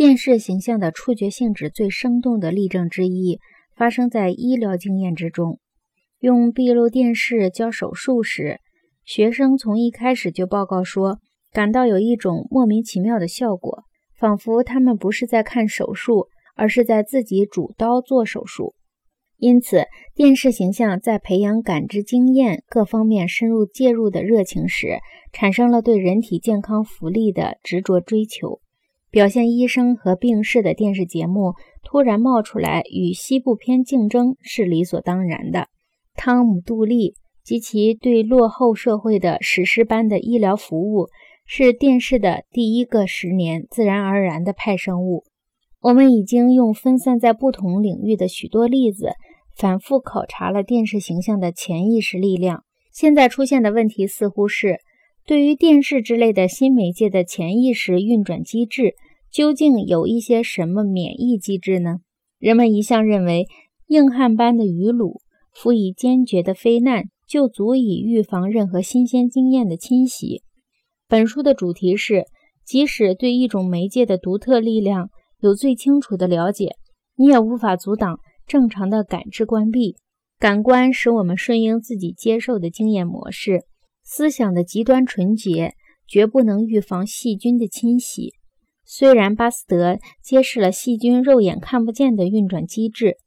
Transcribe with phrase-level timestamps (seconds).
[0.00, 3.38] 电视形象的触觉性质最生动的例证之一，
[3.76, 5.60] 发生在医疗经验之中。
[6.20, 8.60] 用闭路电视教手术时，
[9.04, 11.18] 学生从一开始就报告说，
[11.52, 13.84] 感到有一种莫名其妙的效果，
[14.18, 18.74] 仿佛他们不是在看手术，而是在自己主刀做手术。
[19.36, 28.62] 因此，电视形象在培养感知经验各方面深入介入的热情时，产生了对人体健康福利的执着追求。
[29.10, 35.68] 表现医生和病逝的电视节目突然冒出来与西部片竞争是理所当然的。
[36.14, 41.08] 汤姆·杜利及其对落后社会的史诗般的医疗服务
[41.44, 45.24] 是电视的第一个十年自然而然的派生物。
[45.80, 49.14] 我们已经用分散在不同领域的许多例子
[49.56, 52.62] 反复考察了电视形象的潜意识力量。
[52.92, 54.78] 现在出现的问题似乎是。
[55.30, 58.96] 对于电视之类的新媒介的潜意识运转机制，
[59.30, 61.98] 究竟有一些什么免疫机制呢？
[62.40, 63.46] 人们一向认为，
[63.86, 65.20] 硬汉般的鱼鲁
[65.54, 70.42] 辅以坚决的非难，就足以预防任何新鲜经验的侵袭。
[71.06, 72.24] 本书的主题是：
[72.66, 76.70] 即使对一种媒介的独特力量有最清楚的了解，
[77.14, 79.94] 你也无法阻挡正常的感知关闭。
[80.40, 83.62] 感官使我们顺应自己接受的经验模式。
[84.12, 88.34] 思想的极端纯洁绝不能预防细菌的侵袭。
[88.84, 93.18] 虽然巴斯德揭示了细菌肉眼看不见的运转机制，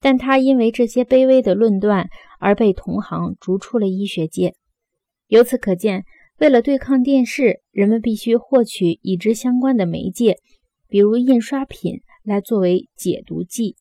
[0.00, 4.54] 但他因为这些卑微的论断而被同行逐出了医学界。
[5.26, 6.04] 由此可见，
[6.38, 10.38] 为了对抗电视，人们必须获取与之相关的媒介，
[10.88, 13.76] 比如印刷品，来作为解毒剂。